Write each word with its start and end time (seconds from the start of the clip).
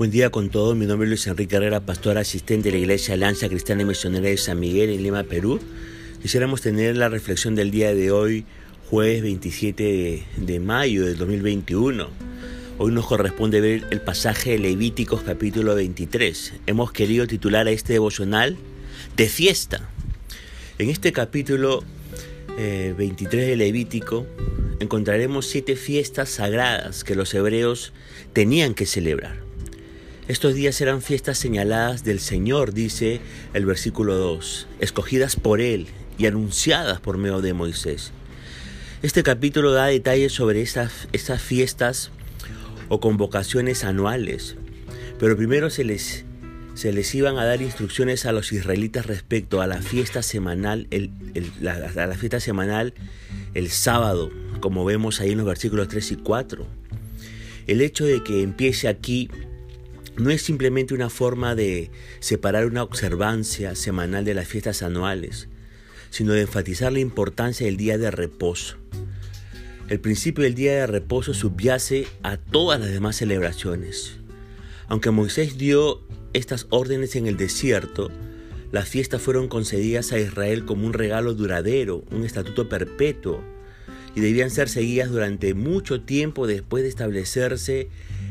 Buen 0.00 0.10
día 0.10 0.30
con 0.30 0.48
todos, 0.48 0.74
mi 0.74 0.86
nombre 0.86 1.04
es 1.04 1.10
Luis 1.10 1.26
Enrique 1.26 1.56
Herrera, 1.56 1.80
pastor 1.80 2.16
asistente 2.16 2.70
de 2.70 2.72
la 2.72 2.78
Iglesia 2.78 3.12
Alianza 3.12 3.50
Cristiana 3.50 3.82
y 3.82 3.84
Misionera 3.84 4.30
de 4.30 4.38
San 4.38 4.58
Miguel 4.58 4.88
en 4.88 5.02
Lima, 5.02 5.24
Perú. 5.24 5.60
Quisiéramos 6.22 6.62
tener 6.62 6.96
la 6.96 7.10
reflexión 7.10 7.54
del 7.54 7.70
día 7.70 7.92
de 7.92 8.10
hoy, 8.10 8.46
jueves 8.88 9.20
27 9.20 10.24
de, 10.38 10.60
mayo 10.60 11.04
del 11.04 11.18
2021. 11.18 12.08
Hoy 12.78 12.92
nos 12.92 13.06
corresponde 13.06 13.60
ver 13.60 13.84
el 13.90 14.00
pasaje 14.00 14.52
de 14.52 14.58
Levíticos 14.60 15.20
capítulo 15.20 15.74
23. 15.74 16.54
Hemos 16.66 16.92
querido 16.92 17.26
titular 17.26 17.66
a 17.66 17.70
este 17.70 17.92
devocional 17.92 18.56
de 19.18 19.28
fiesta. 19.28 19.90
En 20.78 20.88
este 20.88 21.12
capítulo 21.12 21.84
23 22.56 23.34
eh, 23.34 23.46
de 23.48 23.56
Levítico 23.56 24.26
encontraremos 24.78 25.44
siete 25.44 25.76
fiestas 25.76 26.30
sagradas 26.30 27.04
que 27.04 27.14
los 27.14 27.34
hebreos 27.34 27.92
tenían 28.32 28.72
que 28.72 28.86
celebrar. 28.86 29.49
Estos 30.30 30.54
días 30.54 30.80
eran 30.80 31.02
fiestas 31.02 31.38
señaladas 31.38 32.04
del 32.04 32.20
Señor, 32.20 32.72
dice 32.72 33.20
el 33.52 33.66
versículo 33.66 34.14
2, 34.14 34.68
escogidas 34.78 35.34
por 35.34 35.60
Él 35.60 35.88
y 36.18 36.26
anunciadas 36.26 37.00
por 37.00 37.18
medio 37.18 37.40
de 37.40 37.52
Moisés. 37.52 38.12
Este 39.02 39.24
capítulo 39.24 39.72
da 39.72 39.86
detalles 39.86 40.32
sobre 40.32 40.62
esas, 40.62 41.08
esas 41.12 41.42
fiestas 41.42 42.12
o 42.88 43.00
convocaciones 43.00 43.82
anuales, 43.82 44.54
pero 45.18 45.36
primero 45.36 45.68
se 45.68 45.82
les, 45.82 46.24
se 46.74 46.92
les 46.92 47.12
iban 47.12 47.36
a 47.36 47.44
dar 47.44 47.60
instrucciones 47.60 48.24
a 48.24 48.30
los 48.30 48.52
israelitas 48.52 49.06
respecto 49.06 49.60
a 49.60 49.66
la 49.66 49.82
fiesta 49.82 50.22
semanal, 50.22 50.86
el, 50.92 51.10
la, 51.60 51.72
a 51.72 52.06
la 52.06 52.14
fiesta 52.14 52.38
semanal 52.38 52.94
el 53.54 53.68
sábado, 53.68 54.30
como 54.60 54.84
vemos 54.84 55.20
ahí 55.20 55.32
en 55.32 55.38
los 55.38 55.46
versículos 55.48 55.88
3 55.88 56.12
y 56.12 56.16
4. 56.18 56.66
El 57.66 57.80
hecho 57.80 58.04
de 58.04 58.22
que 58.22 58.42
empiece 58.42 58.86
aquí 58.86 59.28
no 60.20 60.30
es 60.30 60.42
simplemente 60.42 60.94
una 60.94 61.10
forma 61.10 61.54
de 61.54 61.90
separar 62.20 62.66
una 62.66 62.82
observancia 62.82 63.74
semanal 63.74 64.24
de 64.24 64.34
las 64.34 64.46
fiestas 64.46 64.82
anuales, 64.82 65.48
sino 66.10 66.32
de 66.32 66.42
enfatizar 66.42 66.92
la 66.92 67.00
importancia 67.00 67.66
del 67.66 67.76
día 67.76 67.98
de 67.98 68.10
reposo. 68.10 68.76
El 69.88 69.98
principio 69.98 70.44
del 70.44 70.54
día 70.54 70.72
de 70.74 70.86
reposo 70.86 71.34
subyace 71.34 72.06
a 72.22 72.36
todas 72.36 72.78
las 72.78 72.90
demás 72.90 73.16
celebraciones. 73.16 74.18
Aunque 74.88 75.10
Moisés 75.10 75.58
dio 75.58 76.02
estas 76.32 76.66
órdenes 76.70 77.16
en 77.16 77.26
el 77.26 77.36
desierto, 77.36 78.10
las 78.72 78.88
fiestas 78.88 79.20
fueron 79.20 79.48
concedidas 79.48 80.12
a 80.12 80.18
Israel 80.18 80.64
como 80.64 80.86
un 80.86 80.92
regalo 80.92 81.34
duradero, 81.34 82.04
un 82.10 82.24
estatuto 82.24 82.68
perpetuo, 82.68 83.42
y 84.14 84.20
debían 84.20 84.50
ser 84.50 84.68
seguidas 84.68 85.10
durante 85.10 85.54
mucho 85.54 86.00
tiempo 86.00 86.46
después 86.46 86.82
de 86.82 86.88
establecerse 86.88 87.88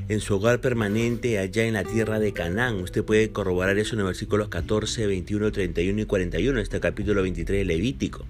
en 0.09 0.19
su 0.19 0.35
hogar 0.35 0.59
permanente 0.59 1.38
allá 1.38 1.66
en 1.66 1.73
la 1.73 1.83
tierra 1.83 2.19
de 2.19 2.33
Canaán. 2.33 2.81
Usted 2.81 3.03
puede 3.03 3.31
corroborar 3.31 3.77
eso 3.77 3.94
en 3.94 4.00
los 4.00 4.07
versículos 4.07 4.50
14, 4.50 5.07
21, 5.07 5.52
31 5.52 6.02
y 6.02 6.05
41 6.05 6.57
de 6.57 6.63
este 6.63 6.80
capítulo 6.80 7.22
23 7.22 7.59
de 7.59 7.66
Levítico. 7.66 8.25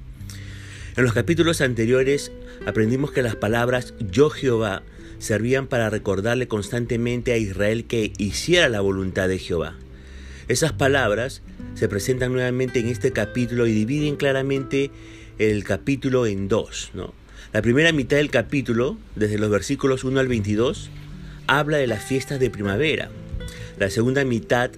En 0.98 1.04
los 1.04 1.14
capítulos 1.14 1.62
anteriores 1.62 2.32
aprendimos 2.66 3.12
que 3.12 3.22
las 3.22 3.36
palabras 3.36 3.94
yo 4.12 4.30
Jehová 4.30 4.84
servían 5.20 5.68
para 5.68 5.90
recordarle 5.90 6.48
constantemente 6.48 7.32
a 7.32 7.38
Israel 7.38 7.86
que 7.86 8.12
hiciera 8.18 8.68
la 8.70 8.82
voluntad 8.82 9.30
de 9.30 9.40
Jehová. 9.40 9.76
Esas 10.50 10.74
palabras 10.74 11.42
se 11.76 11.88
presentan 11.88 12.34
nuevamente 12.34 12.80
en 12.80 12.88
este 12.88 13.12
capítulo 13.12 13.68
y 13.68 13.72
dividen 13.72 14.16
claramente 14.16 14.92
el 15.38 15.64
capítulo 15.64 16.26
en 16.26 16.48
dos. 16.48 16.92
¿no? 16.94 17.14
La 17.52 17.64
primera 17.64 17.92
mitad 17.92 18.18
del 18.18 18.30
capítulo, 18.30 18.96
desde 19.16 19.40
los 19.40 19.50
versículos 19.50 20.04
1 20.04 20.20
al 20.20 20.28
22, 20.28 20.92
habla 21.48 21.78
de 21.78 21.88
las 21.88 22.04
fiestas 22.04 22.40
de 22.40 22.52
primavera. 22.52 23.10
La 23.80 23.90
segunda 23.90 24.24
mitad, 24.24 24.70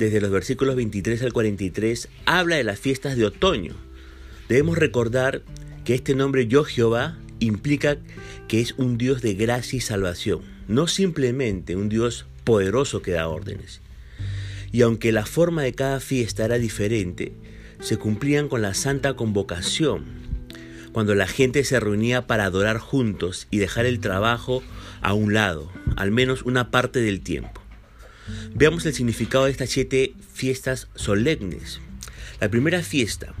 desde 0.00 0.20
los 0.20 0.32
versículos 0.32 0.74
23 0.74 1.22
al 1.22 1.32
43, 1.32 2.08
habla 2.26 2.56
de 2.56 2.64
las 2.64 2.80
fiestas 2.80 3.16
de 3.16 3.24
otoño. 3.24 3.74
Debemos 4.48 4.78
recordar 4.78 5.42
que 5.84 5.94
este 5.94 6.16
nombre 6.16 6.48
Yo 6.48 6.64
Jehová 6.64 7.16
implica 7.38 7.98
que 8.48 8.60
es 8.60 8.74
un 8.78 8.98
Dios 8.98 9.22
de 9.22 9.34
gracia 9.34 9.76
y 9.76 9.80
salvación, 9.80 10.40
no 10.66 10.88
simplemente 10.88 11.76
un 11.76 11.88
Dios 11.88 12.26
poderoso 12.42 13.00
que 13.00 13.12
da 13.12 13.28
órdenes. 13.28 13.80
Y 14.72 14.82
aunque 14.82 15.12
la 15.12 15.24
forma 15.24 15.62
de 15.62 15.72
cada 15.72 16.00
fiesta 16.00 16.46
era 16.46 16.58
diferente, 16.58 17.32
se 17.78 17.96
cumplían 17.96 18.48
con 18.48 18.60
la 18.60 18.74
santa 18.74 19.14
convocación, 19.14 20.27
cuando 20.98 21.14
la 21.14 21.28
gente 21.28 21.62
se 21.62 21.78
reunía 21.78 22.26
para 22.26 22.46
adorar 22.46 22.78
juntos 22.78 23.46
y 23.52 23.58
dejar 23.58 23.86
el 23.86 24.00
trabajo 24.00 24.64
a 25.00 25.14
un 25.14 25.32
lado, 25.32 25.70
al 25.94 26.10
menos 26.10 26.42
una 26.42 26.72
parte 26.72 26.98
del 26.98 27.20
tiempo. 27.20 27.62
Veamos 28.52 28.84
el 28.84 28.94
significado 28.94 29.44
de 29.44 29.52
estas 29.52 29.70
siete 29.70 30.14
fiestas 30.32 30.88
solemnes. 30.96 31.80
La 32.40 32.48
primera 32.48 32.82
fiesta, 32.82 33.32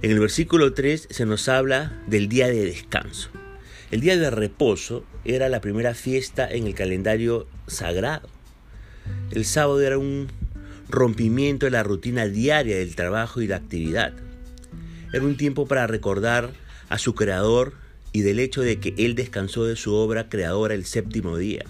en 0.00 0.12
el 0.12 0.18
versículo 0.18 0.72
3 0.72 1.08
se 1.10 1.26
nos 1.26 1.46
habla 1.50 1.92
del 2.06 2.30
día 2.30 2.46
de 2.46 2.64
descanso. 2.64 3.28
El 3.90 4.00
día 4.00 4.16
de 4.16 4.30
reposo 4.30 5.04
era 5.26 5.50
la 5.50 5.60
primera 5.60 5.92
fiesta 5.92 6.50
en 6.50 6.66
el 6.66 6.74
calendario 6.74 7.46
sagrado. 7.66 8.30
El 9.30 9.44
sábado 9.44 9.82
era 9.82 9.98
un 9.98 10.28
rompimiento 10.88 11.66
de 11.66 11.72
la 11.72 11.82
rutina 11.82 12.24
diaria 12.28 12.78
del 12.78 12.96
trabajo 12.96 13.42
y 13.42 13.46
la 13.46 13.56
actividad. 13.56 14.14
Era 15.12 15.22
un 15.22 15.36
tiempo 15.36 15.66
para 15.66 15.86
recordar 15.86 16.63
a 16.88 16.98
su 16.98 17.14
creador 17.14 17.74
y 18.12 18.22
del 18.22 18.38
hecho 18.38 18.62
de 18.62 18.78
que 18.78 18.94
Él 18.96 19.14
descansó 19.14 19.64
de 19.64 19.76
su 19.76 19.94
obra 19.94 20.28
creadora 20.28 20.74
el 20.74 20.84
séptimo 20.84 21.36
día. 21.36 21.64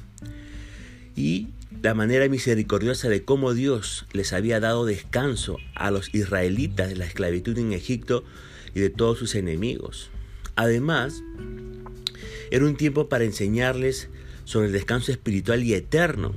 Y 1.16 1.48
la 1.82 1.94
manera 1.94 2.28
misericordiosa 2.28 3.08
de 3.08 3.24
cómo 3.24 3.54
Dios 3.54 4.06
les 4.12 4.32
había 4.32 4.60
dado 4.60 4.86
descanso 4.86 5.58
a 5.74 5.90
los 5.90 6.14
israelitas 6.14 6.88
de 6.88 6.96
la 6.96 7.06
esclavitud 7.06 7.58
en 7.58 7.72
Egipto 7.72 8.24
y 8.74 8.80
de 8.80 8.90
todos 8.90 9.18
sus 9.18 9.34
enemigos. 9.34 10.10
Además, 10.56 11.22
era 12.50 12.64
un 12.64 12.76
tiempo 12.76 13.08
para 13.08 13.24
enseñarles 13.24 14.08
sobre 14.44 14.68
el 14.68 14.72
descanso 14.72 15.12
espiritual 15.12 15.62
y 15.62 15.74
eterno 15.74 16.34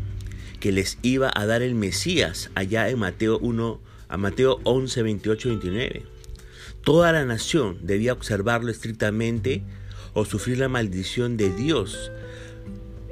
que 0.59 0.71
les 0.71 0.97
iba 1.01 1.31
a 1.33 1.45
dar 1.45 1.61
el 1.61 1.75
Mesías 1.75 2.49
allá 2.55 2.89
en 2.89 2.99
Mateo 2.99 3.37
1 3.39 3.79
a 4.09 4.17
Mateo 4.17 4.59
11, 4.63 5.03
28, 5.03 5.49
29. 5.49 6.16
Toda 6.87 7.11
la 7.11 7.25
nación 7.25 7.79
debía 7.81 8.13
observarlo 8.13 8.71
estrictamente 8.71 9.61
o 10.13 10.23
sufrir 10.23 10.59
la 10.59 10.69
maldición 10.69 11.35
de 11.35 11.53
Dios. 11.53 12.13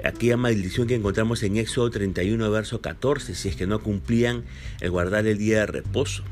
Aquella 0.01 0.37
maldición 0.37 0.87
que 0.87 0.95
encontramos 0.95 1.43
en 1.43 1.57
Éxodo 1.57 1.89
31, 1.89 2.49
verso 2.51 2.79
14, 2.79 3.35
si 3.35 3.49
es 3.49 3.57
que 3.57 3.67
no 3.67 3.81
cumplían 3.81 4.45
el 4.79 4.91
guardar 4.91 5.27
el 5.27 5.39
día 5.39 5.59
de 5.59 5.65
reposo. 5.65 6.23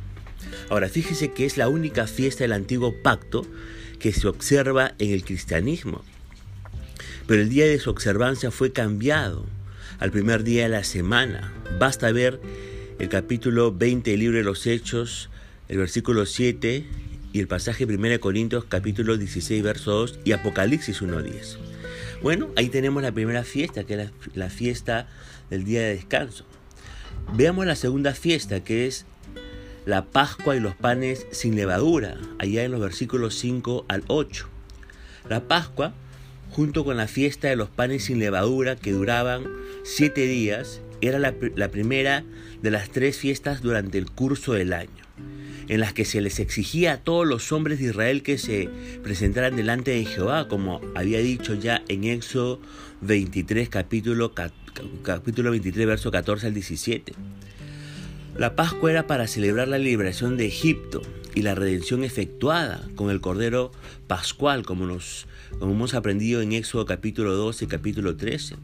Ahora, 0.69 0.87
fíjese 0.87 1.33
que 1.33 1.45
es 1.45 1.57
la 1.57 1.67
única 1.67 2.07
fiesta 2.07 2.45
del 2.45 2.53
antiguo 2.53 2.95
pacto 3.03 3.45
que 3.99 4.13
se 4.13 4.29
observa 4.29 4.93
en 4.97 5.11
el 5.11 5.25
cristianismo. 5.25 6.01
Pero 7.27 7.41
el 7.41 7.49
día 7.49 7.65
de 7.65 7.77
su 7.77 7.89
observancia 7.89 8.51
fue 8.51 8.71
cambiado 8.71 9.45
al 9.99 10.11
primer 10.11 10.45
día 10.45 10.63
de 10.63 10.69
la 10.69 10.85
semana. 10.85 11.51
Basta 11.77 12.09
ver 12.13 12.39
el 12.99 13.09
capítulo 13.09 13.73
20 13.73 14.11
del 14.11 14.21
libro 14.21 14.37
de 14.37 14.45
los 14.45 14.65
Hechos, 14.65 15.29
el 15.67 15.79
versículo 15.79 16.25
7 16.25 17.02
y 17.33 17.39
el 17.39 17.47
pasaje 17.47 17.85
1 17.85 18.19
Corintios 18.19 18.65
capítulo 18.65 19.17
16 19.17 19.63
verso 19.63 19.91
2 19.91 20.19
y 20.23 20.33
Apocalipsis 20.33 21.01
1.10. 21.01 21.57
Bueno, 22.21 22.49
ahí 22.55 22.69
tenemos 22.69 23.01
la 23.01 23.11
primera 23.11 23.43
fiesta, 23.43 23.83
que 23.83 23.95
es 23.95 24.11
la, 24.35 24.49
fiesta 24.51 25.07
del 25.49 25.65
día 25.65 25.81
de 25.81 25.95
descanso. 25.95 26.45
Veamos 27.33 27.65
la 27.65 27.75
segunda 27.75 28.13
fiesta, 28.13 28.63
que 28.63 28.85
es 28.85 29.07
la 29.85 30.05
Pascua 30.05 30.55
y 30.55 30.59
los 30.59 30.75
panes 30.75 31.25
sin 31.31 31.55
levadura, 31.55 32.17
allá 32.37 32.63
en 32.63 32.71
los 32.71 32.79
versículos 32.79 33.35
5 33.35 33.85
al 33.89 34.03
8. 34.07 34.47
La 35.27 35.47
Pascua, 35.47 35.93
junto 36.51 36.85
con 36.85 36.97
la 36.97 37.07
fiesta 37.07 37.47
de 37.47 37.55
los 37.55 37.69
panes 37.69 38.05
sin 38.05 38.19
levadura, 38.19 38.75
que 38.75 38.91
duraban 38.91 39.45
siete 39.83 40.27
días, 40.27 40.81
era 41.01 41.17
la 41.17 41.69
primera 41.71 42.23
de 42.61 42.71
las 42.71 42.91
tres 42.91 43.17
fiestas 43.17 43.61
durante 43.61 43.97
el 43.97 44.11
curso 44.11 44.53
del 44.53 44.71
año 44.71 45.02
en 45.67 45.79
las 45.79 45.93
que 45.93 46.05
se 46.05 46.21
les 46.21 46.39
exigía 46.39 46.93
a 46.93 46.97
todos 46.97 47.27
los 47.27 47.51
hombres 47.51 47.79
de 47.79 47.85
Israel 47.85 48.23
que 48.23 48.37
se 48.37 48.69
presentaran 49.03 49.55
delante 49.55 49.91
de 49.91 50.05
Jehová, 50.05 50.47
como 50.47 50.81
había 50.95 51.19
dicho 51.19 51.53
ya 51.53 51.83
en 51.87 52.03
Éxodo 52.03 52.59
23, 53.01 53.69
capítulo, 53.69 54.33
capítulo 55.03 55.51
23, 55.51 55.87
verso 55.87 56.11
14 56.11 56.47
al 56.47 56.53
17. 56.53 57.13
La 58.37 58.55
Pascua 58.55 58.89
era 58.89 59.05
para 59.05 59.27
celebrar 59.27 59.67
la 59.67 59.77
liberación 59.77 60.37
de 60.37 60.47
Egipto 60.47 61.01
y 61.35 61.43
la 61.43 61.53
redención 61.53 62.03
efectuada 62.03 62.81
con 62.95 63.11
el 63.11 63.21
Cordero 63.21 63.71
Pascual, 64.07 64.65
como, 64.65 64.85
nos, 64.85 65.27
como 65.59 65.73
hemos 65.73 65.93
aprendido 65.93 66.41
en 66.41 66.53
Éxodo 66.53 66.85
capítulo 66.85 67.35
12 67.35 67.65
y 67.65 67.67
capítulo 67.67 68.15
13. 68.15 68.55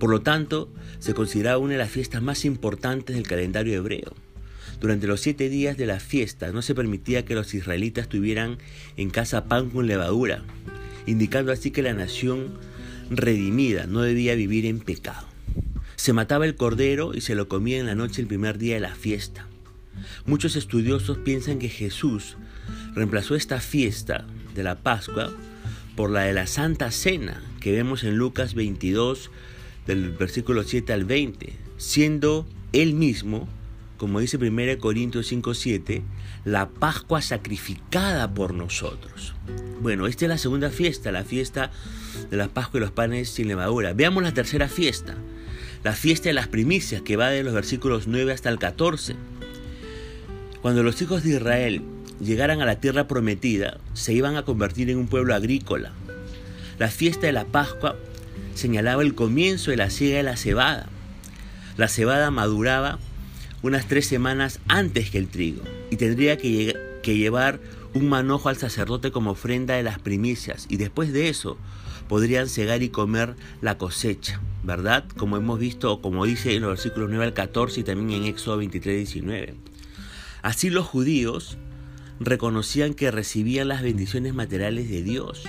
Por 0.00 0.10
lo 0.10 0.22
tanto, 0.22 0.72
se 0.98 1.14
consideraba 1.14 1.58
una 1.58 1.72
de 1.72 1.78
las 1.78 1.90
fiestas 1.90 2.20
más 2.20 2.44
importantes 2.44 3.14
del 3.14 3.26
calendario 3.26 3.74
hebreo. 3.74 4.12
Durante 4.80 5.06
los 5.06 5.20
siete 5.20 5.48
días 5.48 5.76
de 5.76 5.86
la 5.86 6.00
fiesta 6.00 6.52
no 6.52 6.62
se 6.62 6.74
permitía 6.74 7.24
que 7.24 7.34
los 7.34 7.54
israelitas 7.54 8.08
tuvieran 8.08 8.58
en 8.96 9.10
casa 9.10 9.46
pan 9.46 9.70
con 9.70 9.86
levadura, 9.86 10.42
indicando 11.06 11.52
así 11.52 11.70
que 11.70 11.82
la 11.82 11.94
nación 11.94 12.58
redimida 13.10 13.86
no 13.86 14.02
debía 14.02 14.34
vivir 14.34 14.66
en 14.66 14.80
pecado. 14.80 15.26
Se 15.96 16.12
mataba 16.12 16.44
el 16.44 16.56
cordero 16.56 17.14
y 17.14 17.20
se 17.20 17.34
lo 17.34 17.48
comía 17.48 17.78
en 17.78 17.86
la 17.86 17.94
noche 17.94 18.20
el 18.20 18.28
primer 18.28 18.58
día 18.58 18.74
de 18.74 18.80
la 18.80 18.94
fiesta. 18.94 19.46
Muchos 20.26 20.56
estudiosos 20.56 21.18
piensan 21.18 21.58
que 21.58 21.68
Jesús 21.68 22.36
reemplazó 22.94 23.34
esta 23.34 23.60
fiesta 23.60 24.26
de 24.54 24.62
la 24.62 24.76
Pascua 24.76 25.32
por 25.96 26.10
la 26.10 26.22
de 26.22 26.34
la 26.34 26.46
Santa 26.46 26.90
Cena 26.90 27.42
que 27.60 27.72
vemos 27.72 28.04
en 28.04 28.16
Lucas 28.16 28.54
22 28.54 29.30
del 29.86 30.10
versículo 30.10 30.62
7 30.62 30.92
al 30.92 31.04
20, 31.04 31.52
siendo 31.78 32.46
él 32.72 32.94
mismo, 32.94 33.48
como 33.96 34.20
dice 34.20 34.38
1 34.38 34.78
Corintios 34.78 35.26
5:7, 35.30 36.02
la 36.44 36.68
Pascua 36.68 37.22
sacrificada 37.22 38.32
por 38.32 38.54
nosotros. 38.54 39.34
Bueno, 39.80 40.06
esta 40.06 40.24
es 40.24 40.28
la 40.28 40.38
segunda 40.38 40.70
fiesta, 40.70 41.12
la 41.12 41.24
fiesta 41.24 41.70
de 42.30 42.36
la 42.36 42.48
Pascua 42.48 42.78
y 42.78 42.80
los 42.82 42.90
panes 42.90 43.30
sin 43.30 43.48
levadura. 43.48 43.92
Veamos 43.92 44.22
la 44.22 44.32
tercera 44.32 44.68
fiesta, 44.68 45.14
la 45.84 45.92
fiesta 45.92 46.28
de 46.28 46.34
las 46.34 46.48
primicias, 46.48 47.02
que 47.02 47.16
va 47.16 47.30
de 47.30 47.42
los 47.42 47.54
versículos 47.54 48.06
9 48.06 48.32
hasta 48.32 48.48
el 48.48 48.58
14. 48.58 49.16
Cuando 50.62 50.82
los 50.82 51.00
hijos 51.00 51.22
de 51.22 51.30
Israel 51.30 51.82
llegaran 52.20 52.60
a 52.60 52.66
la 52.66 52.80
tierra 52.80 53.06
prometida, 53.06 53.78
se 53.94 54.12
iban 54.12 54.36
a 54.36 54.44
convertir 54.44 54.90
en 54.90 54.98
un 54.98 55.06
pueblo 55.06 55.34
agrícola. 55.34 55.92
La 56.78 56.88
fiesta 56.88 57.26
de 57.26 57.32
la 57.32 57.44
Pascua 57.44 57.96
señalaba 58.54 59.02
el 59.02 59.14
comienzo 59.14 59.70
de 59.70 59.76
la 59.76 59.90
siega 59.90 60.18
de 60.18 60.22
la 60.22 60.36
cebada. 60.36 60.88
La 61.76 61.88
cebada 61.88 62.30
maduraba 62.30 62.98
unas 63.62 63.86
tres 63.86 64.06
semanas 64.06 64.60
antes 64.68 65.10
que 65.10 65.18
el 65.18 65.28
trigo 65.28 65.62
y 65.90 65.96
tendría 65.96 66.36
que, 66.36 66.74
llevar 67.04 67.60
un 67.94 68.08
manojo 68.08 68.48
al 68.48 68.56
sacerdote 68.56 69.12
como 69.12 69.30
ofrenda 69.30 69.74
de 69.74 69.84
las 69.84 70.00
primicias 70.00 70.66
y 70.68 70.76
después 70.76 71.12
de 71.12 71.28
eso 71.28 71.56
podrían 72.08 72.48
cegar 72.48 72.82
y 72.82 72.88
comer 72.88 73.36
la 73.60 73.78
cosecha, 73.78 74.40
¿verdad? 74.64 75.04
Como 75.16 75.36
hemos 75.36 75.60
visto 75.60 76.02
como 76.02 76.26
dice 76.26 76.56
en 76.56 76.62
los 76.62 76.70
versículos 76.70 77.08
9 77.10 77.26
al 77.26 77.32
14 77.32 77.80
y 77.80 77.84
también 77.84 78.22
en 78.22 78.28
Éxodo 78.28 78.56
23, 78.56 78.96
19. 78.96 79.54
Así 80.42 80.68
los 80.68 80.84
judíos 80.84 81.58
reconocían 82.18 82.94
que 82.94 83.10
recibían 83.12 83.68
las 83.68 83.82
bendiciones 83.82 84.34
materiales 84.34 84.90
de 84.90 85.02
Dios. 85.02 85.44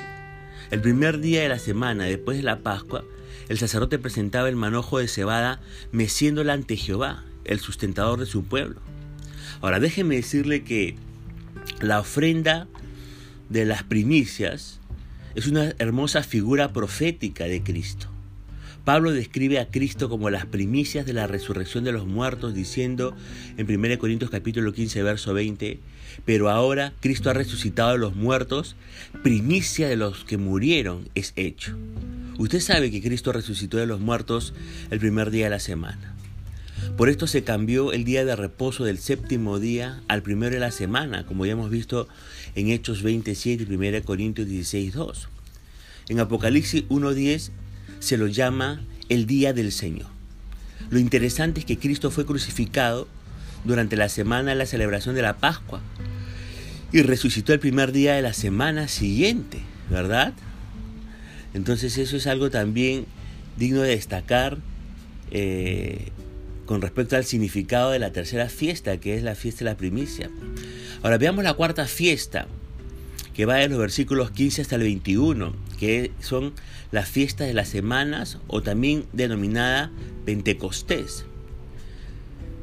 El 0.70 0.82
primer 0.82 1.20
día 1.20 1.42
de 1.42 1.50
la 1.50 1.60
semana, 1.60 2.06
después 2.06 2.38
de 2.38 2.44
la 2.44 2.60
Pascua, 2.60 3.04
el 3.50 3.58
sacerdote 3.58 4.00
presentaba 4.00 4.50
el 4.50 4.56
manojo 4.56 5.00
de 5.00 5.08
cebada 5.08 5.62
meciéndola 5.92 6.54
ante 6.54 6.76
Jehová, 6.76 7.24
el 7.48 7.60
sustentador 7.60 8.20
de 8.20 8.26
su 8.26 8.46
pueblo. 8.46 8.82
Ahora 9.62 9.80
déjeme 9.80 10.16
decirle 10.16 10.64
que 10.64 10.96
la 11.82 12.00
ofrenda 12.00 12.68
de 13.50 13.66
las 13.66 13.84
primicias 13.84 14.80
es 15.36 15.48
una 15.48 15.74
hermosa 15.80 16.24
figura 16.24 16.74
profética 16.74 17.46
de 17.46 17.62
Cristo. 17.64 18.08
Pablo 18.88 19.12
describe 19.12 19.60
a 19.60 19.68
Cristo 19.70 20.08
como 20.08 20.30
las 20.30 20.46
primicias 20.46 21.06
de 21.06 21.12
la 21.12 21.28
resurrección 21.28 21.84
de 21.84 21.92
los 21.92 22.08
muertos, 22.08 22.54
diciendo 22.54 23.14
en 23.58 23.70
1 23.70 24.00
Corintios 24.00 24.32
capítulo 24.32 24.72
15, 24.72 25.04
verso 25.04 25.34
20, 25.34 25.82
pero 26.26 26.50
ahora 26.50 26.94
Cristo 27.02 27.30
ha 27.30 27.34
resucitado 27.34 27.92
de 27.92 27.98
los 27.98 28.16
muertos, 28.16 28.78
primicia 29.24 29.90
de 29.90 29.98
los 29.98 30.24
que 30.24 30.38
murieron 30.38 31.10
es 31.16 31.34
hecho. 31.36 31.78
Usted 32.38 32.62
sabe 32.62 32.90
que 32.90 33.02
Cristo 33.02 33.34
resucitó 33.34 33.78
de 33.78 33.88
los 33.88 34.00
muertos 34.00 34.54
el 34.90 35.00
primer 35.00 35.32
día 35.32 35.46
de 35.46 35.52
la 35.52 35.60
semana. 35.60 36.17
Por 36.98 37.10
esto 37.10 37.28
se 37.28 37.44
cambió 37.44 37.94
el 37.94 38.06
día 38.06 38.26
de 38.26 38.36
reposo 38.36 38.84
del 38.84 38.98
séptimo 38.98 39.60
día 39.60 40.02
al 40.08 40.24
primero 40.24 40.56
de 40.56 40.60
la 40.60 40.72
semana, 40.72 41.28
como 41.28 41.46
ya 41.46 41.52
hemos 41.52 41.70
visto 41.70 42.08
en 42.56 42.70
Hechos 42.70 43.04
27 43.04 43.68
y 43.70 43.76
1 43.76 44.04
Corintios 44.04 44.48
16, 44.48 44.96
2. 44.96 45.30
En 46.10 46.20
Apocalipsis 46.20 46.86
1.10 46.90 47.52
se 48.00 48.18
lo 48.18 48.26
llama 48.26 48.82
el 49.10 49.28
día 49.28 49.54
del 49.54 49.72
Señor. 49.72 50.08
Lo 50.90 50.98
interesante 50.98 51.60
es 51.60 51.68
que 51.68 51.78
Cristo 51.78 52.10
fue 52.10 52.26
crucificado 52.26 53.08
durante 53.64 53.96
la 53.96 54.10
semana 54.10 54.50
de 54.50 54.56
la 54.56 54.66
celebración 54.66 55.14
de 55.14 55.22
la 55.22 55.38
Pascua 55.38 55.82
y 56.92 57.04
resucitó 57.04 57.54
el 57.54 57.60
primer 57.60 57.92
día 57.92 58.16
de 58.16 58.24
la 58.24 58.34
semana 58.34 58.88
siguiente, 58.88 59.60
¿verdad? 59.92 60.34
Entonces 61.54 62.00
eso 62.00 62.18
es 62.18 62.26
algo 62.26 62.50
también 62.50 63.06
digno 63.56 63.82
de 63.82 63.90
destacar 63.90 64.58
eh, 65.30 66.12
con 66.68 66.82
respecto 66.82 67.16
al 67.16 67.26
significado 67.26 67.90
de 67.90 67.98
la 67.98 68.12
tercera 68.12 68.50
fiesta, 68.50 69.00
que 69.00 69.16
es 69.16 69.24
la 69.24 69.34
fiesta 69.34 69.60
de 69.60 69.72
la 69.72 69.78
primicia. 69.78 70.30
Ahora 71.02 71.18
veamos 71.18 71.44
la 71.44 71.56
cuarta 71.56 71.88
fiesta, 71.88 72.48
que 73.34 73.46
va 73.46 73.56
de 73.56 73.70
los 73.70 73.80
versículos 73.80 74.30
15 74.30 74.62
hasta 74.62 74.76
el 74.76 74.84
21, 74.84 75.56
que 75.80 76.12
son 76.20 76.54
las 76.92 77.10
fiestas 77.10 77.48
de 77.48 77.54
las 77.54 77.70
semanas 77.70 78.38
o 78.48 78.62
también 78.62 79.06
denominada 79.14 79.92
Pentecostés. 80.26 81.26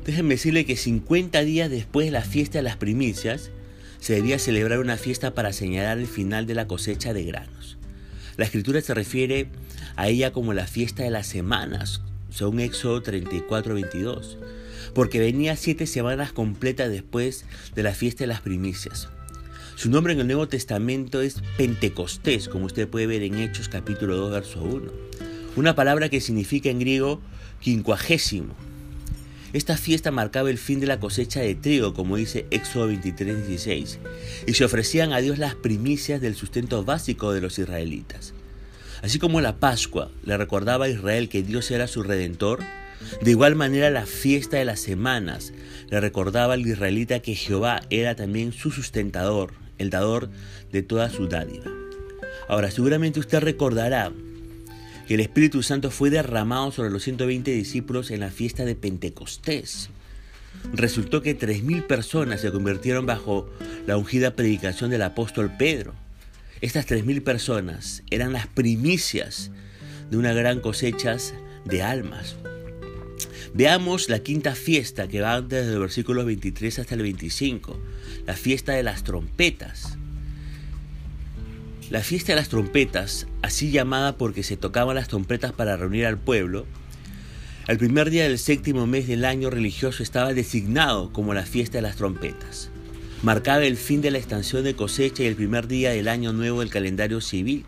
Déjenme 0.05 0.35
decirle 0.35 0.67
que 0.67 0.77
50 0.77 1.43
días 1.43 1.71
después 1.71 2.07
de 2.07 2.13
la 2.13 2.23
fiesta 2.23 2.59
de 2.59 2.63
las 2.63 2.77
primicias, 2.77 3.51
se 4.01 4.13
debía 4.13 4.39
celebrar 4.39 4.81
una 4.81 4.99
fiesta 4.99 5.33
para 5.33 5.55
señalar 5.55 5.99
el 5.99 6.07
final 6.07 6.47
de 6.47 6.55
la 6.55 6.67
cosecha 6.67 7.15
de 7.15 7.25
granos. 7.25 7.79
La 8.37 8.45
escritura 8.45 8.83
se 8.83 8.93
refiere 8.93 9.49
a 9.97 10.09
ella 10.09 10.31
como 10.31 10.53
la 10.53 10.67
fiesta 10.67 11.05
de 11.05 11.11
las 11.11 11.27
semanas, 11.27 12.03
según 12.35 12.59
Éxodo 12.59 13.01
34, 13.01 13.75
22, 13.75 14.39
porque 14.93 15.21
venía 15.21 15.57
siete 15.57 15.87
semanas 15.87 16.33
completas 16.33 16.91
después 16.91 17.45
de 17.75 17.83
la 17.85 17.95
fiesta 17.95 18.25
de 18.25 18.29
las 18.29 18.41
primicias. 18.41 19.09
Su 19.77 19.89
nombre 19.89 20.13
en 20.13 20.21
el 20.21 20.27
Nuevo 20.27 20.49
Testamento 20.49 21.21
es 21.21 21.43
Pentecostés, 21.57 22.49
como 22.49 22.67
usted 22.67 22.89
puede 22.89 23.07
ver 23.07 23.23
en 23.23 23.39
Hechos 23.39 23.69
capítulo 23.69 24.17
2, 24.17 24.33
verso 24.33 24.63
1. 24.63 24.93
Una 25.57 25.77
palabra 25.77 26.09
que 26.09 26.21
significa 26.21 26.71
en 26.71 26.81
griego 26.81 27.21
quincuagésimo. 27.61 28.55
Esta 29.53 29.77
fiesta 29.77 30.11
marcaba 30.11 30.51
el 30.51 30.59
fin 30.59 30.81
de 30.81 30.89
la 30.89 30.99
cosecha 30.99 31.41
de 31.41 31.55
trigo, 31.55 31.95
como 31.95 32.17
dice 32.17 32.47
Éxodo 32.51 32.89
23, 32.89 33.47
16, 33.47 34.01
y 34.49 34.55
se 34.55 34.65
ofrecían 34.65 35.13
a 35.13 35.21
Dios 35.21 35.39
las 35.39 35.55
primicias 35.55 36.21
del 36.21 36.35
sustento 36.35 36.85
básico 36.85 37.33
de 37.33 37.41
los 37.41 37.61
israelitas. 37.61 38.35
Así 39.05 39.19
como 39.19 39.43
la 39.43 39.59
Pascua 39.61 40.11
le 40.25 40.39
recordaba 40.39 40.87
a 40.87 40.89
Israel 40.89 41.29
que 41.29 41.43
Dios 41.43 41.71
era 41.71 41.89
su 41.89 42.03
redentor, 42.03 42.61
de 43.21 43.33
igual 43.33 43.55
manera 43.55 43.91
la 43.91 44.07
fiesta 44.07 44.57
de 44.57 44.65
las 44.65 44.81
semanas 44.81 45.53
le 45.91 46.01
recordaba 46.01 46.55
al 46.55 46.67
israelita 46.67 47.21
que 47.21 47.35
Jehová 47.35 47.83
era 47.91 48.17
también 48.17 48.55
su 48.55 48.71
sustentador, 48.71 49.53
el 49.77 49.91
dador 49.91 50.31
de 50.73 50.83
toda 50.83 51.11
su 51.11 51.29
dádiva. 51.29 51.71
Ahora, 52.49 52.71
seguramente 52.71 53.21
usted 53.21 53.41
recordará 53.41 54.11
que 55.07 55.13
el 55.13 55.21
Espíritu 55.21 55.63
Santo 55.63 55.91
fue 55.91 56.09
derramado 56.09 56.73
sobre 56.73 56.89
los 56.89 57.03
120 57.03 57.51
discípulos 57.51 58.11
en 58.11 58.21
la 58.21 58.31
fiesta 58.31 58.65
de 58.65 58.75
Pentecostés. 58.75 59.91
Resultó 60.73 61.21
que 61.21 61.39
3.000 61.39 61.87
personas 61.87 62.41
se 62.41 62.51
convirtieron 62.51 63.05
bajo 63.05 63.51
la 63.87 63.99
ungida 63.99 64.35
predicación 64.35 64.89
del 64.89 65.03
apóstol 65.03 65.53
Pedro. 65.59 65.93
Estas 66.61 66.87
3.000 66.87 67.23
personas 67.23 68.03
eran 68.11 68.33
las 68.33 68.47
primicias 68.47 69.51
de 70.11 70.17
una 70.17 70.33
gran 70.33 70.61
cosecha 70.61 71.17
de 71.65 71.83
almas. 71.83 72.37
Veamos 73.53 74.09
la 74.09 74.21
quinta 74.21 74.55
fiesta 74.55 75.09
que 75.09 75.21
va 75.21 75.41
desde 75.41 75.73
el 75.73 75.79
versículo 75.79 76.25
23 76.25 76.79
hasta 76.81 76.95
el 76.95 77.03
25, 77.03 77.79
la 78.27 78.35
fiesta 78.35 78.73
de 78.73 78.83
las 78.83 79.05
trompetas. 79.05 79.97
La 81.91 82.01
fiesta 82.01 82.33
de 82.33 82.37
las 82.37 82.49
trompetas, 82.49 83.27
así 83.43 83.71
llamada 83.71 84.17
porque 84.17 84.43
se 84.43 84.57
tocaban 84.57 84.97
las 84.97 85.09
trompetas 85.09 85.53
para 85.53 85.77
reunir 85.77 86.07
al 86.07 86.19
pueblo, 86.19 86.67
el 87.69 87.79
primer 87.79 88.11
día 88.11 88.25
del 88.25 88.39
séptimo 88.39 88.87
mes 88.87 89.07
del 89.07 89.25
año 89.25 89.51
religioso 89.51 90.03
estaba 90.03 90.35
designado 90.35 91.13
como 91.13 91.33
la 91.33 91.47
fiesta 91.47 91.79
de 91.79 91.83
las 91.83 91.97
trompetas. 91.97 92.71
Marcaba 93.25 93.65
el 93.65 93.79
fin 93.79 94.03
de 94.03 94.11
la 94.11 94.19
extensión 94.19 94.65
de 94.65 94.77
cosecha 94.77 95.23
y 95.23 95.27
el 95.27 95.35
primer 95.35 95.67
día 95.67 95.93
del 95.93 96.09
año 96.09 96.35
nuevo 96.35 96.61
del 96.61 96.69
calendario 96.69 97.23
civil. 97.23 97.65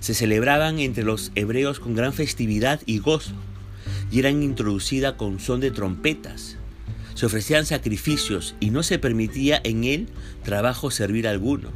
Se 0.00 0.12
celebraban 0.12 0.80
entre 0.80 1.02
los 1.02 1.32
hebreos 1.34 1.80
con 1.80 1.94
gran 1.94 2.12
festividad 2.12 2.82
y 2.84 2.98
gozo 2.98 3.32
y 4.10 4.18
eran 4.18 4.42
introducidas 4.42 5.14
con 5.14 5.40
son 5.40 5.60
de 5.60 5.70
trompetas. 5.70 6.58
Se 7.14 7.24
ofrecían 7.24 7.64
sacrificios 7.64 8.54
y 8.60 8.68
no 8.68 8.82
se 8.82 8.98
permitía 8.98 9.62
en 9.64 9.84
él 9.84 10.08
trabajo 10.44 10.90
servir 10.90 11.26
alguno. 11.26 11.70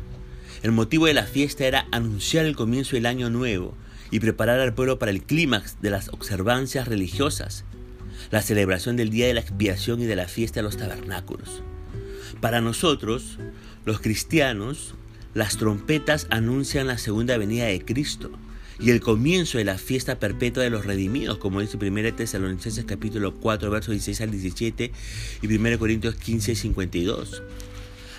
El 0.62 0.72
motivo 0.72 1.06
de 1.06 1.14
la 1.14 1.24
fiesta 1.24 1.64
era 1.64 1.86
anunciar 1.92 2.44
el 2.44 2.54
comienzo 2.54 2.96
del 2.96 3.06
año 3.06 3.30
nuevo 3.30 3.74
y 4.10 4.20
preparar 4.20 4.60
al 4.60 4.74
pueblo 4.74 4.98
para 4.98 5.10
el 5.10 5.22
clímax 5.22 5.80
de 5.80 5.88
las 5.88 6.10
observancias 6.10 6.86
religiosas, 6.86 7.64
la 8.30 8.42
celebración 8.42 8.96
del 8.96 9.08
día 9.08 9.26
de 9.26 9.32
la 9.32 9.40
expiación 9.40 10.02
y 10.02 10.04
de 10.04 10.16
la 10.16 10.28
fiesta 10.28 10.60
de 10.60 10.64
los 10.64 10.76
tabernáculos. 10.76 11.62
Para 12.40 12.62
nosotros, 12.62 13.38
los 13.84 14.00
cristianos, 14.00 14.94
las 15.34 15.58
trompetas 15.58 16.26
anuncian 16.30 16.86
la 16.86 16.96
segunda 16.96 17.36
venida 17.36 17.66
de 17.66 17.84
Cristo 17.84 18.30
y 18.78 18.90
el 18.90 19.00
comienzo 19.00 19.58
de 19.58 19.64
la 19.64 19.76
fiesta 19.76 20.18
perpetua 20.18 20.62
de 20.62 20.70
los 20.70 20.86
redimidos, 20.86 21.36
como 21.36 21.60
dice 21.60 21.76
1 21.76 22.14
Tesalonicenses 22.14 22.86
capítulo 22.86 23.34
4, 23.34 23.70
versos 23.70 23.92
16 23.92 24.22
al 24.22 24.30
17 24.30 24.90
y 25.42 25.54
1 25.54 25.78
Corintios 25.78 26.14
15, 26.14 26.54
52. 26.54 27.42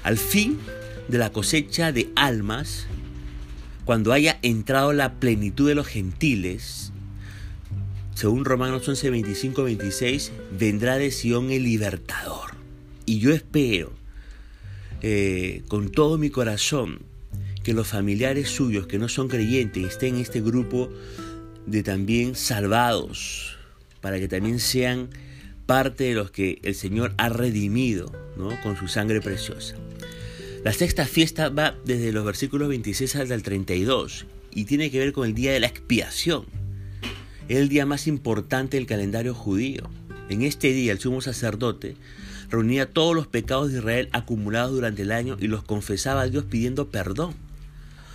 Al 0.03 0.17
fin 0.17 0.59
de 1.07 1.17
la 1.17 1.31
cosecha 1.31 1.91
de 1.91 2.11
almas, 2.15 2.85
cuando 3.85 4.13
haya 4.13 4.37
entrado 4.43 4.93
la 4.93 5.15
plenitud 5.15 5.67
de 5.67 5.73
los 5.73 5.87
gentiles, 5.87 6.91
según 8.13 8.45
Romanos 8.45 8.87
11, 8.87 9.09
25, 9.09 9.63
26, 9.63 10.31
vendrá 10.59 10.99
de 10.99 11.09
Sion 11.09 11.49
el 11.49 11.63
libertador. 11.63 12.51
Y 13.07 13.17
yo 13.17 13.33
espero 13.33 14.00
eh, 15.01 15.63
con 15.67 15.89
todo 15.89 16.17
mi 16.17 16.29
corazón 16.29 16.99
que 17.63 17.73
los 17.73 17.87
familiares 17.87 18.49
suyos 18.49 18.87
que 18.87 18.97
no 18.97 19.07
son 19.07 19.27
creyentes 19.27 19.83
estén 19.83 20.15
en 20.15 20.21
este 20.21 20.41
grupo 20.41 20.89
de 21.65 21.83
también 21.83 22.35
salvados, 22.35 23.57
para 24.01 24.19
que 24.19 24.27
también 24.27 24.59
sean 24.59 25.09
parte 25.65 26.05
de 26.05 26.13
los 26.15 26.31
que 26.31 26.59
el 26.63 26.75
Señor 26.75 27.13
ha 27.17 27.29
redimido 27.29 28.11
con 28.63 28.75
su 28.75 28.87
sangre 28.87 29.21
preciosa. 29.21 29.75
La 30.63 30.73
sexta 30.73 31.05
fiesta 31.05 31.49
va 31.49 31.75
desde 31.85 32.11
los 32.11 32.25
versículos 32.25 32.69
26 32.69 33.15
hasta 33.15 33.33
el 33.33 33.43
32 33.43 34.25
y 34.53 34.65
tiene 34.65 34.91
que 34.91 34.99
ver 34.99 35.13
con 35.13 35.27
el 35.27 35.33
día 35.33 35.53
de 35.53 35.59
la 35.59 35.67
expiación. 35.67 36.45
Es 37.47 37.57
el 37.57 37.69
día 37.69 37.85
más 37.85 38.07
importante 38.07 38.77
del 38.77 38.85
calendario 38.85 39.33
judío. 39.33 39.89
En 40.29 40.43
este 40.43 40.71
día 40.71 40.91
el 40.91 40.99
sumo 40.99 41.21
sacerdote 41.21 41.95
reunía 42.51 42.91
todos 42.91 43.15
los 43.15 43.27
pecados 43.27 43.71
de 43.71 43.79
Israel 43.79 44.09
acumulados 44.11 44.73
durante 44.73 45.03
el 45.03 45.13
año 45.13 45.37
y 45.39 45.47
los 45.47 45.63
confesaba 45.63 46.21
a 46.21 46.27
Dios 46.27 46.43
pidiendo 46.43 46.89
perdón. 46.89 47.33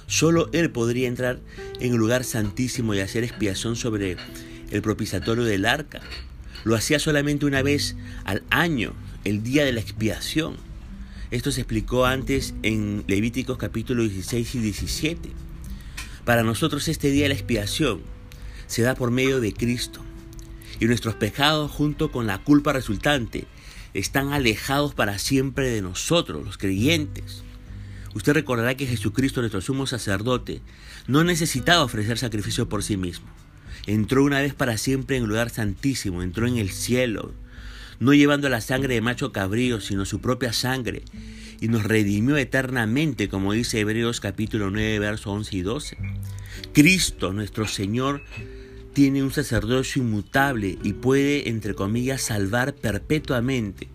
Solo 0.07 0.51
él 0.53 0.71
podría 0.71 1.09
entrar 1.09 1.41
en 1.81 1.93
el 1.93 1.99
lugar 1.99 2.23
santísimo 2.23 2.95
y 2.95 3.01
hacer 3.01 3.25
expiación 3.25 3.75
sobre 3.75 4.19
el 4.71 4.83
propiciatorio 4.83 5.43
del 5.43 5.65
arca. 5.65 6.01
Lo 6.65 6.77
hacía 6.77 6.99
solamente 6.99 7.47
una 7.47 7.63
vez 7.63 7.97
al 8.25 8.43
año, 8.51 8.93
el 9.25 9.43
día 9.43 9.65
de 9.65 9.73
la 9.73 9.81
expiación. 9.81 10.57
Esto 11.31 11.51
se 11.51 11.63
explicó 11.63 12.05
antes 12.05 12.55
en 12.63 13.05
Levíticos 13.09 13.57
capítulo 13.57 14.03
16 14.03 14.55
y 14.55 14.59
17. 14.61 15.31
Para 16.25 16.43
nosotros 16.43 16.87
este 16.89 17.11
día 17.11 17.25
de 17.25 17.31
la 17.31 17.35
expiación 17.35 18.03
se 18.67 18.83
da 18.83 18.95
por 18.95 19.11
medio 19.11 19.41
de 19.41 19.53
Cristo. 19.53 20.03
Y 20.79 20.85
nuestros 20.85 21.15
pecados 21.15 21.71
junto 21.71 22.13
con 22.13 22.27
la 22.27 22.39
culpa 22.45 22.75
resultante 22.75 23.47
están 23.99 24.33
alejados 24.33 24.95
para 24.95 25.19
siempre 25.19 25.71
de 25.71 25.83
nosotros, 25.83 26.45
los 26.45 26.59
creyentes. 26.59 27.43
Usted 28.15 28.33
recordará 28.33 28.75
que 28.75 28.87
Jesucristo, 28.87 29.41
nuestro 29.41 29.61
sumo 29.61 29.87
sacerdote, 29.87 30.61
no 31.07 31.25
necesitaba 31.25 31.85
ofrecer 31.85 32.19
sacrificio 32.19 32.69
por 32.69 32.83
sí 32.83 32.97
mismo. 32.97 33.27
Entró 33.87 34.25
una 34.25 34.41
vez 34.41 34.55
para 34.55 34.79
siempre 34.79 35.17
en 35.17 35.25
el 35.25 35.29
lugar 35.29 35.51
santísimo, 35.51 36.23
entró 36.23 36.47
en 36.47 36.57
el 36.57 36.71
cielo, 36.71 37.35
no 38.01 38.15
llevando 38.15 38.49
la 38.49 38.61
sangre 38.61 38.95
de 38.95 39.01
macho 39.01 39.33
cabrío, 39.33 39.81
sino 39.81 40.05
su 40.05 40.21
propia 40.21 40.53
sangre, 40.53 41.03
y 41.61 41.69
nos 41.69 41.85
redimió 41.85 42.37
eternamente, 42.37 43.29
como 43.29 43.53
dice 43.53 43.81
Hebreos 43.81 44.21
capítulo 44.21 44.71
9, 44.71 44.99
versos 44.99 45.27
11 45.27 45.57
y 45.57 45.63
12. 45.63 45.97
Cristo, 46.73 47.33
nuestro 47.33 47.67
Señor, 47.67 48.23
tiene 48.97 49.23
un 49.23 49.31
sacerdocio 49.31 50.01
inmutable 50.01 50.79
y 50.83 50.95
puede, 50.95 51.51
entre 51.51 51.75
comillas, 51.75 52.23
salvar 52.23 52.75
perpetuamente 52.75 53.89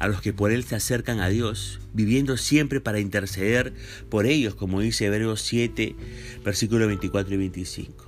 a 0.00 0.08
los 0.08 0.20
que 0.20 0.32
por 0.32 0.50
Él 0.50 0.64
se 0.64 0.74
acercan 0.74 1.20
a 1.20 1.28
Dios, 1.28 1.78
viviendo 1.94 2.36
siempre 2.36 2.80
para 2.80 2.98
interceder 2.98 3.72
por 4.10 4.26
ellos, 4.26 4.56
como 4.56 4.80
dice 4.80 5.06
Hebreos 5.06 5.42
7, 5.42 5.94
versículos 6.44 6.88
24 6.88 7.34
y 7.34 7.36
25. 7.36 8.04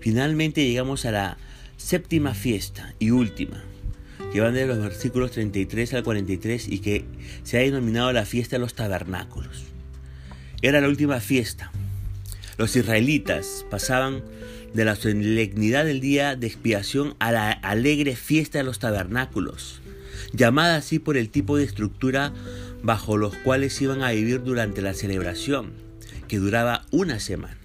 Finalmente 0.00 0.66
llegamos 0.66 1.04
a 1.04 1.12
la 1.12 1.38
séptima 1.76 2.34
fiesta 2.34 2.92
y 2.98 3.12
última, 3.12 3.62
que 4.32 4.40
van 4.40 4.54
de 4.54 4.66
los 4.66 4.80
versículos 4.80 5.30
33 5.30 5.94
al 5.94 6.02
43 6.02 6.70
y 6.70 6.80
que 6.80 7.04
se 7.44 7.58
ha 7.58 7.60
denominado 7.60 8.12
la 8.12 8.24
fiesta 8.26 8.56
de 8.56 8.60
los 8.60 8.74
tabernáculos. 8.74 9.62
Era 10.60 10.80
la 10.80 10.88
última 10.88 11.20
fiesta. 11.20 11.70
Los 12.58 12.74
israelitas 12.74 13.64
pasaban 13.70 14.24
de 14.74 14.84
la 14.84 14.96
solemnidad 14.96 15.84
del 15.84 16.00
día 16.00 16.36
de 16.36 16.46
expiación 16.46 17.14
a 17.20 17.32
la 17.32 17.50
alegre 17.50 18.16
fiesta 18.16 18.58
de 18.58 18.64
los 18.64 18.80
tabernáculos, 18.80 19.80
llamada 20.32 20.76
así 20.76 20.98
por 20.98 21.16
el 21.16 21.30
tipo 21.30 21.56
de 21.56 21.64
estructura 21.64 22.32
bajo 22.82 23.16
los 23.16 23.34
cuales 23.36 23.80
iban 23.80 24.02
a 24.02 24.10
vivir 24.10 24.42
durante 24.42 24.82
la 24.82 24.92
celebración, 24.92 25.72
que 26.28 26.38
duraba 26.38 26.84
una 26.90 27.20
semana. 27.20 27.56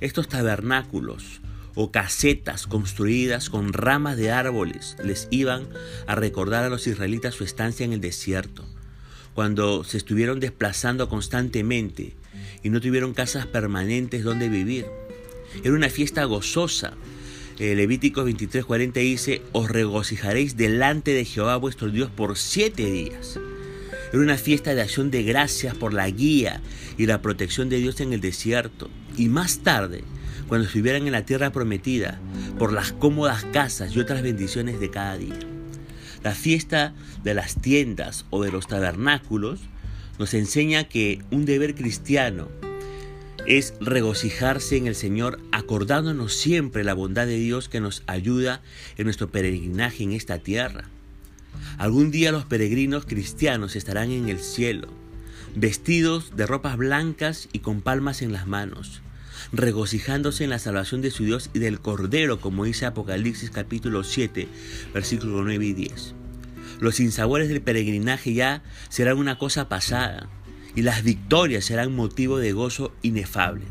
Estos 0.00 0.28
tabernáculos 0.28 1.40
o 1.74 1.90
casetas 1.90 2.66
construidas 2.66 3.50
con 3.50 3.72
ramas 3.72 4.16
de 4.16 4.30
árboles 4.30 4.96
les 5.02 5.28
iban 5.30 5.66
a 6.06 6.14
recordar 6.14 6.64
a 6.64 6.68
los 6.68 6.86
israelitas 6.86 7.34
su 7.34 7.42
estancia 7.42 7.84
en 7.84 7.92
el 7.92 8.00
desierto, 8.00 8.64
cuando 9.32 9.82
se 9.82 9.96
estuvieron 9.96 10.40
desplazando 10.40 11.08
constantemente 11.08 12.14
y 12.62 12.70
no 12.70 12.80
tuvieron 12.80 13.14
casas 13.14 13.46
permanentes 13.46 14.22
donde 14.22 14.48
vivir. 14.48 14.86
Era 15.62 15.74
una 15.74 15.88
fiesta 15.88 16.24
gozosa. 16.24 16.94
Eh, 17.58 17.74
Levíticos 17.74 18.26
23:40 18.26 18.92
dice, 19.00 19.42
os 19.52 19.70
regocijaréis 19.70 20.56
delante 20.56 21.12
de 21.12 21.24
Jehová 21.24 21.56
vuestro 21.56 21.90
Dios 21.90 22.10
por 22.10 22.36
siete 22.36 22.90
días. 22.90 23.38
Era 24.12 24.22
una 24.22 24.36
fiesta 24.36 24.74
de 24.74 24.82
acción 24.82 25.10
de 25.10 25.22
gracias 25.22 25.74
por 25.74 25.92
la 25.92 26.08
guía 26.10 26.60
y 26.98 27.06
la 27.06 27.22
protección 27.22 27.68
de 27.68 27.78
Dios 27.78 28.00
en 28.00 28.12
el 28.12 28.20
desierto. 28.20 28.90
Y 29.16 29.28
más 29.28 29.60
tarde, 29.60 30.04
cuando 30.48 30.66
estuvieran 30.66 31.06
en 31.06 31.12
la 31.12 31.26
tierra 31.26 31.50
prometida, 31.50 32.20
por 32.58 32.72
las 32.72 32.92
cómodas 32.92 33.44
casas 33.52 33.94
y 33.94 34.00
otras 34.00 34.22
bendiciones 34.22 34.80
de 34.80 34.90
cada 34.90 35.16
día. 35.16 35.38
La 36.22 36.32
fiesta 36.34 36.94
de 37.22 37.34
las 37.34 37.60
tiendas 37.60 38.24
o 38.30 38.42
de 38.42 38.50
los 38.50 38.66
tabernáculos 38.66 39.60
nos 40.18 40.32
enseña 40.34 40.84
que 40.84 41.22
un 41.30 41.44
deber 41.44 41.74
cristiano 41.74 42.48
es 43.46 43.74
regocijarse 43.80 44.76
en 44.76 44.86
el 44.86 44.94
Señor, 44.94 45.38
acordándonos 45.52 46.34
siempre 46.34 46.84
la 46.84 46.94
bondad 46.94 47.26
de 47.26 47.36
Dios 47.36 47.68
que 47.68 47.80
nos 47.80 48.02
ayuda 48.06 48.62
en 48.96 49.04
nuestro 49.04 49.30
peregrinaje 49.30 50.02
en 50.02 50.12
esta 50.12 50.38
tierra. 50.38 50.84
Algún 51.78 52.10
día 52.10 52.32
los 52.32 52.44
peregrinos 52.44 53.04
cristianos 53.04 53.76
estarán 53.76 54.10
en 54.10 54.28
el 54.28 54.40
cielo, 54.40 54.88
vestidos 55.54 56.36
de 56.36 56.46
ropas 56.46 56.76
blancas 56.76 57.48
y 57.52 57.58
con 57.60 57.82
palmas 57.82 58.22
en 58.22 58.32
las 58.32 58.46
manos, 58.46 59.02
regocijándose 59.52 60.44
en 60.44 60.50
la 60.50 60.58
salvación 60.58 61.02
de 61.02 61.10
su 61.10 61.24
Dios 61.24 61.50
y 61.52 61.58
del 61.58 61.80
Cordero, 61.80 62.40
como 62.40 62.64
dice 62.64 62.86
Apocalipsis 62.86 63.50
capítulo 63.50 64.04
7, 64.04 64.48
versículos 64.94 65.42
9 65.44 65.64
y 65.64 65.72
10. 65.74 66.14
Los 66.80 66.96
sinsabores 66.96 67.48
del 67.48 67.60
peregrinaje 67.60 68.32
ya 68.34 68.62
serán 68.88 69.18
una 69.18 69.38
cosa 69.38 69.68
pasada 69.68 70.28
y 70.74 70.82
las 70.82 71.02
victorias 71.02 71.64
serán 71.64 71.94
motivo 71.94 72.38
de 72.38 72.52
gozo 72.52 72.92
inefable. 73.02 73.64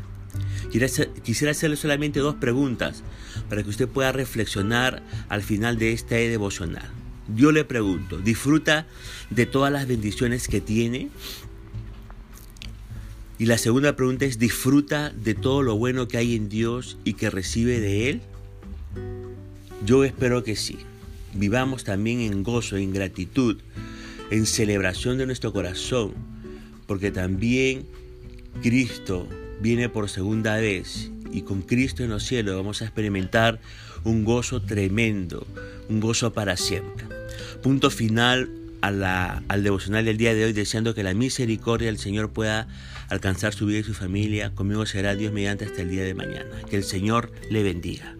Quisiera 1.22 1.52
hacerle 1.52 1.76
solamente 1.76 2.20
dos 2.20 2.34
preguntas 2.34 3.02
para 3.48 3.62
que 3.62 3.70
usted 3.70 3.88
pueda 3.88 4.10
reflexionar 4.12 5.02
al 5.28 5.42
final 5.42 5.78
de 5.78 5.92
este 5.92 6.28
devocional. 6.28 6.90
Yo 7.34 7.52
le 7.52 7.64
pregunto, 7.64 8.18
¿disfruta 8.18 8.86
de 9.30 9.46
todas 9.46 9.72
las 9.72 9.86
bendiciones 9.86 10.48
que 10.48 10.60
tiene? 10.60 11.10
Y 13.38 13.46
la 13.46 13.58
segunda 13.58 13.96
pregunta 13.96 14.24
es, 14.24 14.38
¿disfruta 14.38 15.10
de 15.10 15.34
todo 15.34 15.62
lo 15.62 15.76
bueno 15.76 16.08
que 16.08 16.18
hay 16.18 16.34
en 16.34 16.48
Dios 16.48 16.98
y 17.04 17.14
que 17.14 17.30
recibe 17.30 17.80
de 17.80 18.10
Él? 18.10 18.20
Yo 19.84 20.04
espero 20.04 20.44
que 20.44 20.56
sí. 20.56 20.78
Vivamos 21.34 21.84
también 21.84 22.20
en 22.20 22.42
gozo, 22.42 22.76
en 22.76 22.92
gratitud, 22.92 23.58
en 24.30 24.46
celebración 24.46 25.18
de 25.18 25.26
nuestro 25.26 25.52
corazón, 25.52 26.14
porque 26.86 27.10
también 27.10 27.86
Cristo 28.62 29.28
viene 29.60 29.88
por 29.88 30.08
segunda 30.08 30.56
vez 30.56 31.10
y 31.32 31.42
con 31.42 31.62
Cristo 31.62 32.04
en 32.04 32.10
los 32.10 32.24
cielos 32.24 32.56
vamos 32.56 32.82
a 32.82 32.84
experimentar 32.84 33.60
un 34.04 34.24
gozo 34.24 34.62
tremendo, 34.62 35.46
un 35.88 36.00
gozo 36.00 36.32
para 36.32 36.56
siempre. 36.56 37.06
Punto 37.62 37.90
final 37.90 38.50
al 38.80 39.62
devocional 39.62 40.04
del 40.04 40.18
día 40.18 40.34
de 40.34 40.44
hoy, 40.44 40.52
deseando 40.52 40.94
que 40.94 41.02
la 41.02 41.14
misericordia 41.14 41.86
del 41.86 41.98
Señor 41.98 42.30
pueda 42.30 42.68
alcanzar 43.08 43.54
su 43.54 43.66
vida 43.66 43.78
y 43.78 43.84
su 43.84 43.94
familia. 43.94 44.50
Conmigo 44.54 44.84
será 44.84 45.14
Dios 45.14 45.32
mediante 45.32 45.64
hasta 45.64 45.82
el 45.82 45.90
día 45.90 46.04
de 46.04 46.14
mañana. 46.14 46.62
Que 46.68 46.76
el 46.76 46.84
Señor 46.84 47.32
le 47.50 47.62
bendiga. 47.62 48.14